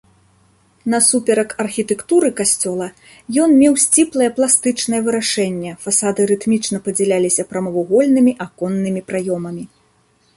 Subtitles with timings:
[0.91, 2.87] Насуперак архітэктуры касцёла
[3.43, 9.63] ён меў сціплае пластычнае вырашэнне, фасады рытмічна падзяляліся прамавугольнымі аконнымі праёмамі.